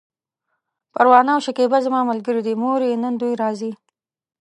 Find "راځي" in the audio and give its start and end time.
3.41-3.71